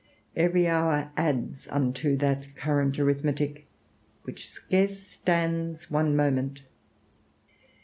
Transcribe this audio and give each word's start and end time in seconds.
Every 0.35 0.67
hour 0.67 1.11
adds 1.15 1.67
unto 1.69 2.17
that 2.17 2.55
current 2.55 2.97
arithmetic, 2.97 3.67
which 4.23 4.49
scarce 4.49 4.99
stands 4.99 5.91
one 5.91 6.15
moment. 6.15 6.63